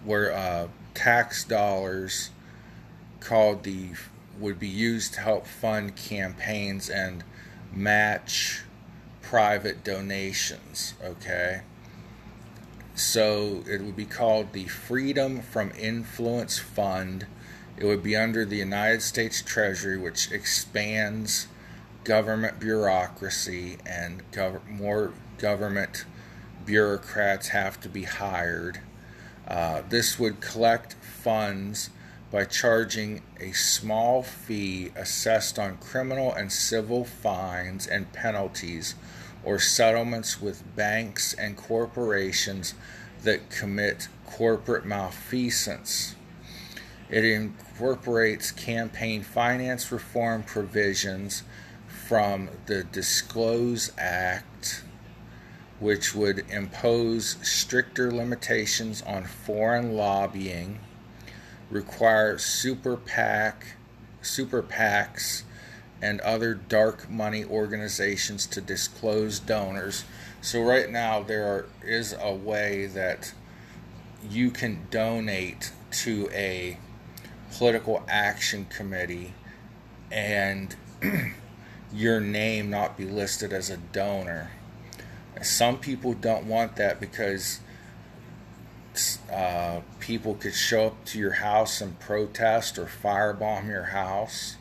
[0.04, 2.30] where uh, tax dollars
[3.20, 3.90] called the
[4.38, 7.24] would be used to help fund campaigns and
[7.72, 8.62] match
[9.22, 10.94] private donations.
[11.02, 11.62] Okay.
[12.94, 17.26] So it would be called the Freedom from Influence Fund.
[17.76, 21.48] It would be under the United States Treasury, which expands
[22.04, 26.04] government bureaucracy and gov- more government
[26.64, 28.78] bureaucrats have to be hired.
[29.48, 31.90] Uh, this would collect funds
[32.30, 38.94] by charging a small fee assessed on criminal and civil fines and penalties
[39.44, 42.74] or settlements with banks and corporations
[43.22, 46.14] that commit corporate malfeasance.
[47.10, 51.42] It incorporates campaign finance reform provisions
[52.08, 54.82] from the Disclose Act,
[55.80, 60.80] which would impose stricter limitations on foreign lobbying,
[61.70, 63.76] require super PAC,
[64.22, 65.42] super PACs,
[66.02, 70.04] and other dark money organizations to disclose donors.
[70.40, 73.32] So right now there are, is a way that
[74.28, 76.78] you can donate to a
[77.56, 79.32] political action committee
[80.10, 80.74] and
[81.92, 84.50] your name not be listed as a donor.
[85.42, 87.60] Some people don't want that because
[89.32, 94.56] uh, people could show up to your house and protest or firebomb your house.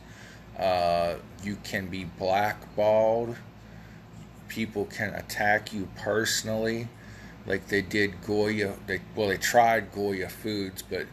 [0.57, 3.35] Uh, you can be blackballed.
[4.47, 6.87] People can attack you personally,
[7.47, 8.75] like they did Goya.
[8.85, 11.07] They, well, they tried Goya Foods, but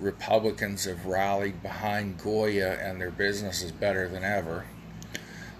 [0.00, 4.66] Republicans have rallied behind Goya, and their business is better than ever.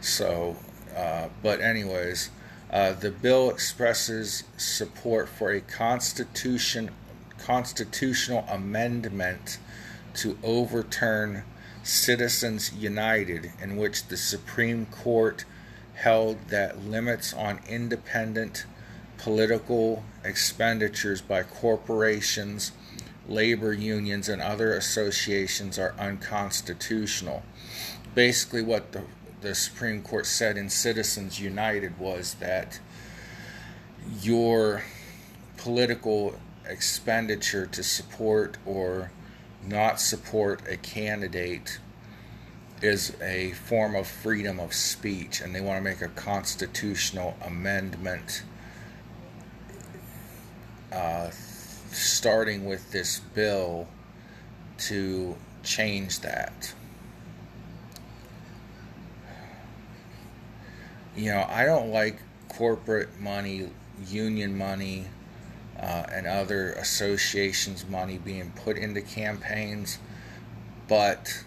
[0.00, 0.56] So,
[0.96, 2.30] uh, but anyways,
[2.72, 6.90] uh, the bill expresses support for a constitution
[7.38, 9.58] constitutional amendment
[10.14, 11.42] to overturn
[11.82, 15.44] Citizens United, in which the Supreme Court
[15.94, 18.64] held that limits on independent
[19.18, 22.72] political expenditures by corporations,
[23.28, 27.42] labor unions, and other associations are unconstitutional.
[28.14, 29.02] Basically, what the,
[29.40, 32.80] the Supreme Court said in Citizens United was that
[34.20, 34.82] your
[35.56, 39.10] political expenditure to support or
[39.66, 41.78] not support a candidate
[42.80, 48.42] is a form of freedom of speech, and they want to make a constitutional amendment
[50.92, 51.30] uh,
[51.90, 53.86] starting with this bill
[54.78, 56.74] to change that.
[61.16, 63.68] You know, I don't like corporate money,
[64.08, 65.06] union money
[65.82, 69.98] uh, and other associations' money being put into campaigns,
[70.88, 71.44] but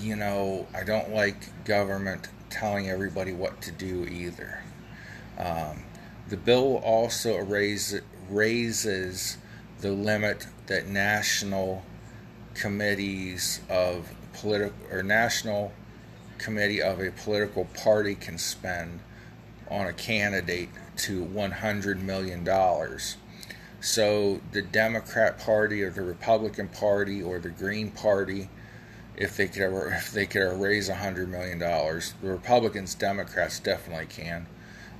[0.00, 4.62] you know, I don't like government telling everybody what to do either.
[5.38, 5.84] Um,
[6.28, 9.36] the bill also raise, raises
[9.80, 11.84] the limit that national
[12.54, 15.72] committees of political or national
[16.38, 19.00] committee of a political party can spend
[19.72, 22.46] on a candidate to $100 million.
[23.80, 28.48] So the Democrat Party or the Republican Party or the Green Party,
[29.16, 34.46] if they could ever, if they could raise $100 million, the Republicans, Democrats definitely can.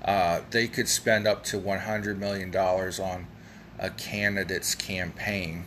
[0.04, 3.26] Uh, they could spend up to $100 million on
[3.78, 5.64] a candidate's campaign.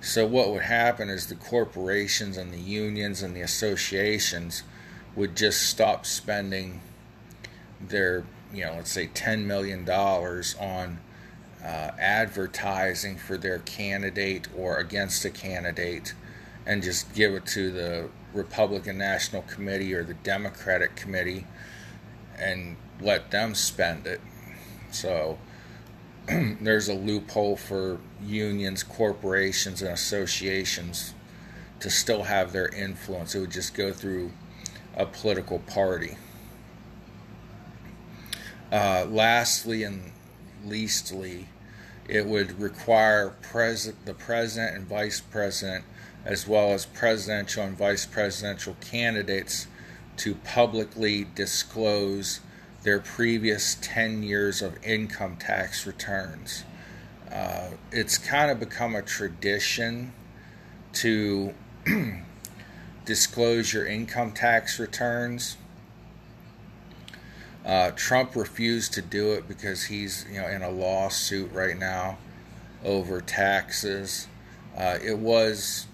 [0.00, 4.62] So, what would happen is the corporations and the unions and the associations
[5.14, 6.80] would just stop spending
[7.80, 10.98] their you know, let's say $10 million on
[11.62, 16.14] uh, advertising for their candidate or against a candidate
[16.66, 21.46] and just give it to the Republican National Committee or the Democratic Committee
[22.38, 24.20] and let them spend it.
[24.90, 25.38] So
[26.26, 31.14] there's a loophole for unions, corporations, and associations
[31.80, 33.34] to still have their influence.
[33.34, 34.32] It would just go through
[34.96, 36.16] a political party.
[38.70, 40.12] Uh, lastly and
[40.64, 41.48] leastly,
[42.06, 45.84] it would require pres- the president and vice president,
[46.24, 49.66] as well as presidential and vice presidential candidates,
[50.18, 52.40] to publicly disclose
[52.82, 56.64] their previous 10 years of income tax returns.
[57.32, 60.12] Uh, it's kind of become a tradition
[60.92, 61.54] to
[63.04, 65.56] disclose your income tax returns
[67.64, 72.18] uh, Trump refused to do it because he's you know in a lawsuit right now
[72.84, 74.26] over taxes.
[74.76, 75.86] Uh, it was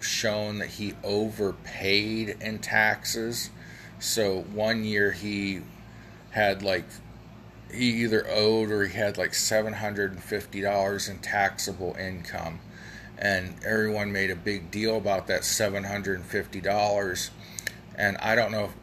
[0.00, 3.50] shown that he overpaid in taxes.
[3.98, 5.60] So one year he
[6.30, 6.84] had like
[7.72, 12.60] he either owed or he had like seven hundred and fifty dollars in taxable income,
[13.18, 17.30] and everyone made a big deal about that seven hundred and fifty dollars.
[17.94, 18.74] And I don't know if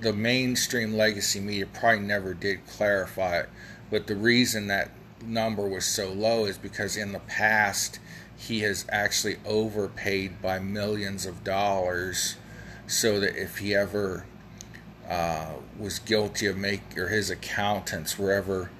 [0.00, 3.48] the mainstream legacy media probably never did clarify it,
[3.90, 4.90] but the reason that
[5.24, 7.98] number was so low is because in the past
[8.36, 12.36] he has actually overpaid by millions of dollars
[12.86, 14.24] so that if he ever
[15.08, 18.70] uh, was guilty of make or his accountants were ever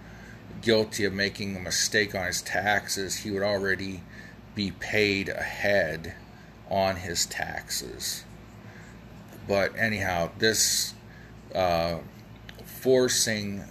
[0.62, 4.02] guilty of making a mistake on his taxes he would already
[4.54, 6.14] be paid ahead
[6.70, 8.24] on his taxes.
[9.46, 10.94] But anyhow, this
[11.54, 11.98] uh,
[12.64, 13.64] forcing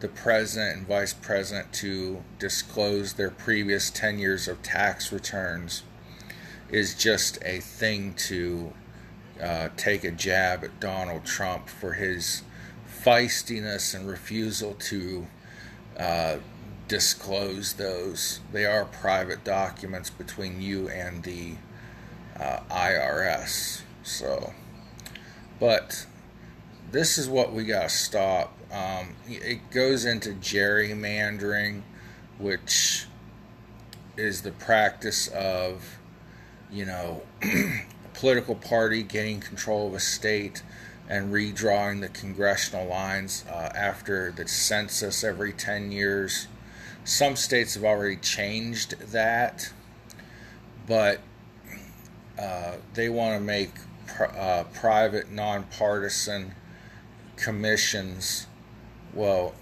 [0.00, 5.82] the president and vice president to disclose their previous 10 years of tax returns
[6.70, 8.72] is just a thing to
[9.42, 12.42] uh, take a jab at Donald Trump for his
[13.04, 15.26] feistiness and refusal to
[15.98, 16.36] uh,
[16.88, 18.40] disclose those.
[18.52, 21.54] They are private documents between you and the
[22.38, 23.82] uh, IRS.
[24.02, 24.52] So,
[25.58, 26.06] but
[26.90, 28.56] this is what we got to stop.
[28.72, 31.82] Um, it goes into gerrymandering,
[32.38, 33.06] which
[34.16, 35.98] is the practice of,
[36.70, 37.84] you know, a
[38.14, 40.62] political party getting control of a state
[41.08, 46.48] and redrawing the congressional lines uh, after the census every 10 years.
[47.04, 49.72] Some states have already changed that,
[50.88, 51.20] but
[52.38, 53.70] uh, they want to make
[54.08, 56.54] pr- uh, private, nonpartisan
[57.36, 58.46] commissions.
[59.14, 59.54] Well,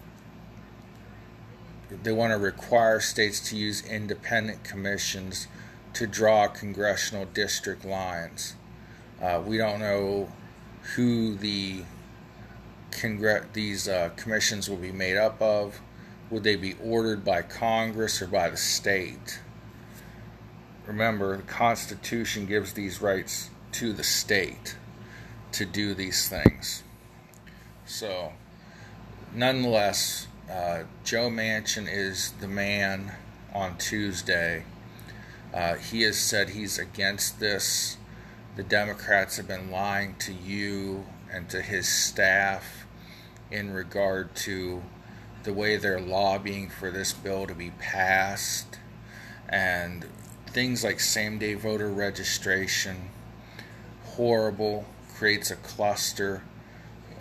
[2.02, 5.48] they want to require states to use independent commissions
[5.94, 8.54] to draw congressional district lines.
[9.22, 10.28] Uh, we don't know
[10.96, 11.84] who the
[12.90, 15.80] congr- these uh, commissions will be made up of.
[16.30, 19.40] Would they be ordered by Congress or by the state?
[20.86, 24.76] Remember, the Constitution gives these rights to the state
[25.52, 26.83] to do these things.
[27.86, 28.32] So,
[29.34, 33.12] nonetheless, uh, Joe Manchin is the man
[33.52, 34.64] on Tuesday.
[35.52, 37.96] Uh, he has said he's against this.
[38.56, 42.86] The Democrats have been lying to you and to his staff
[43.50, 44.82] in regard to
[45.42, 48.78] the way they're lobbying for this bill to be passed
[49.48, 50.06] and
[50.46, 53.10] things like same day voter registration
[54.04, 56.42] horrible creates a cluster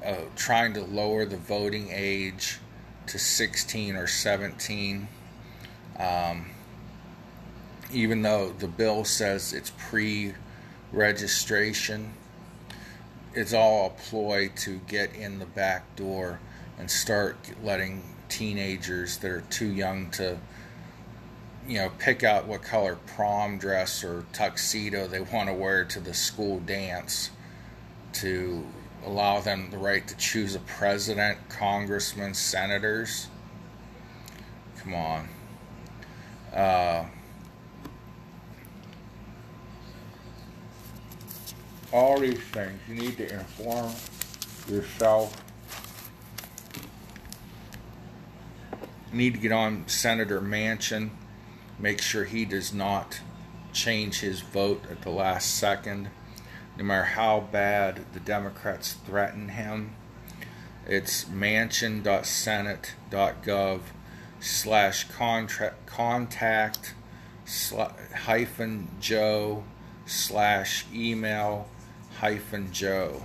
[0.05, 2.59] uh, trying to lower the voting age
[3.07, 5.07] to 16 or 17
[5.99, 6.45] um,
[7.91, 10.33] even though the bill says it's pre
[10.91, 12.13] registration
[13.33, 16.39] it's all a ploy to get in the back door
[16.77, 20.37] and start letting teenagers that are too young to
[21.67, 25.99] you know pick out what color prom dress or tuxedo they want to wear to
[25.99, 27.29] the school dance
[28.11, 28.65] to
[29.05, 33.27] allow them the right to choose a president, congressmen, senators.
[34.79, 35.29] Come on.
[36.53, 37.05] Uh,
[41.91, 43.91] all these things, you need to inform
[44.67, 45.43] yourself
[49.13, 51.11] need to get on Senator Manchin,
[51.79, 53.21] make sure he does not
[53.71, 56.09] change his vote at the last second,
[56.77, 59.95] no matter how bad the Democrats threaten him.
[60.87, 63.79] It's manchin.senate.gov
[64.39, 65.07] slash
[65.85, 66.93] contact
[68.15, 69.63] hyphen Joe
[70.05, 71.67] slash email
[72.17, 73.23] hyphen Joe.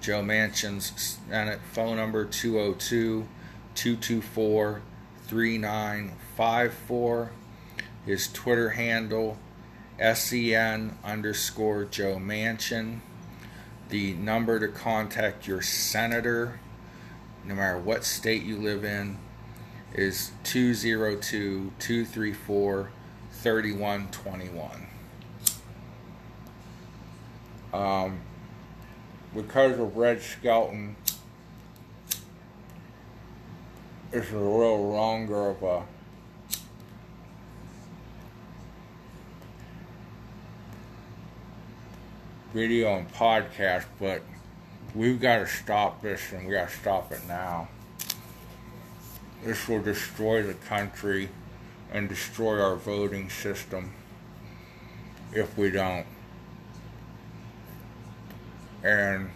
[0.00, 3.28] Joe Manchin's Senate phone number 202
[3.74, 4.82] 224
[5.26, 7.30] 3954.
[8.04, 9.38] His Twitter handle,
[9.98, 13.00] SEN underscore Joe Manchin.
[13.88, 16.58] The number to contact your senator,
[17.44, 19.18] no matter what state you live in,
[19.92, 22.90] is 202 234
[23.32, 24.86] 3121.
[27.72, 28.20] Um,
[29.34, 30.96] because of Red Skelton
[34.14, 35.82] it's a little longer of a
[42.54, 44.22] video and podcast, but
[44.94, 47.66] we've got to stop this and we got to stop it now.
[49.42, 51.30] This will destroy the country
[51.92, 53.92] and destroy our voting system
[55.32, 56.06] if we don't.
[58.84, 59.30] And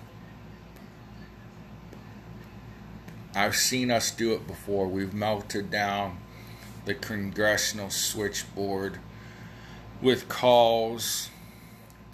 [3.35, 4.87] I've seen us do it before.
[4.87, 6.19] We've melted down
[6.85, 9.01] the congressional switchboard
[10.01, 11.31] with calls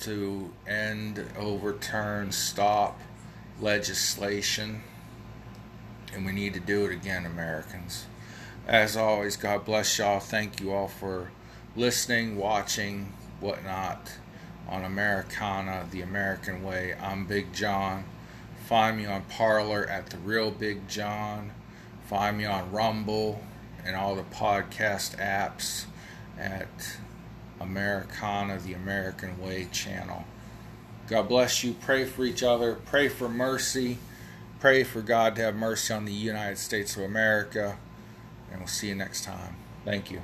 [0.04, 3.00] to end, overturn, stop
[3.60, 4.82] legislation.
[6.12, 8.06] And we need to do it again, Americans.
[8.66, 10.20] As always, God bless y'all.
[10.20, 11.30] Thank you all for
[11.76, 14.12] listening, watching, whatnot
[14.68, 16.94] on Americana, the American way.
[17.00, 18.04] I'm Big John.
[18.66, 21.52] Find me on Parler at The Real Big John.
[22.06, 23.42] Find me on Rumble
[23.84, 25.84] and all the podcast apps
[26.38, 26.96] at
[27.60, 30.24] Americana, the American Way channel.
[31.06, 31.74] God bless you.
[31.74, 32.74] Pray for each other.
[32.74, 33.98] Pray for mercy.
[34.60, 37.76] Pray for God to have mercy on the United States of America.
[38.50, 39.56] And we'll see you next time.
[39.84, 40.22] Thank you.